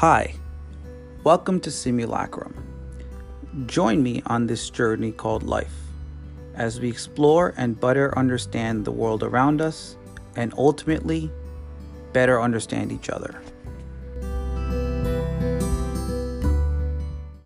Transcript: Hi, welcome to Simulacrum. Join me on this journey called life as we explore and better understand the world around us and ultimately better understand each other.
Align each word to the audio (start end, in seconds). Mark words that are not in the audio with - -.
Hi, 0.00 0.32
welcome 1.24 1.60
to 1.60 1.70
Simulacrum. 1.70 2.54
Join 3.66 4.02
me 4.02 4.22
on 4.24 4.46
this 4.46 4.70
journey 4.70 5.12
called 5.12 5.42
life 5.42 5.74
as 6.54 6.80
we 6.80 6.88
explore 6.88 7.52
and 7.58 7.78
better 7.78 8.16
understand 8.18 8.86
the 8.86 8.92
world 8.92 9.22
around 9.22 9.60
us 9.60 9.98
and 10.36 10.54
ultimately 10.56 11.30
better 12.14 12.40
understand 12.40 12.92
each 12.92 13.10
other. 13.10 13.42